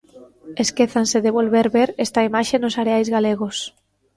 [0.63, 3.57] Esquézanse de volver ver esta imaxe nos areais galegos.